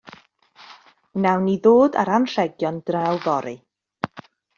[1.19, 3.55] Wnawn ni ddod â'r anrhegion draw fory.